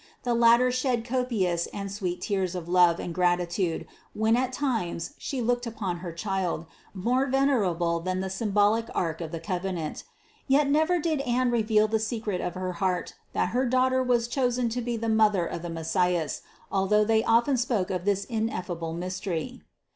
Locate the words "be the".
14.81-15.07